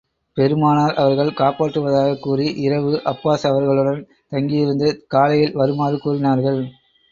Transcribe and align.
பெருமானார் 0.37 0.93
அவர்கள் 0.93 1.29
காப்பாற்றுவதாகக் 1.31 2.19
கூறி, 2.19 2.47
இரவு 2.61 3.01
அப்பாஸ் 3.05 3.45
அவர்களுடன் 3.45 4.01
தங்கியிருந்து, 4.29 5.05
காலையில் 5.07 5.53
வருமாறு 5.53 5.99
கூறினார்கள். 5.99 6.61